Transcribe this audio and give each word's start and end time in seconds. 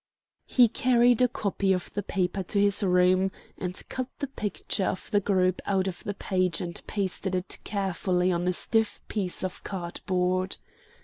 He 0.47 0.67
carried 0.67 1.21
a 1.21 1.27
copy 1.27 1.73
of 1.73 1.93
the 1.93 2.01
paper 2.01 2.41
to 2.41 2.59
his 2.59 2.81
room, 2.81 3.31
and 3.55 3.79
cut 3.87 4.09
the 4.17 4.25
picture 4.25 4.85
of 4.87 5.11
the 5.11 5.19
group 5.19 5.61
out 5.67 5.87
of 5.87 6.03
the 6.03 6.15
page 6.15 6.59
and 6.59 6.81
pasted 6.87 7.35
it 7.35 7.59
carefully 7.63 8.31
on 8.31 8.47
a 8.47 8.53
stiff 8.53 8.99
piece 9.07 9.43
of 9.43 9.63
card 9.63 10.01
board. 10.07 10.57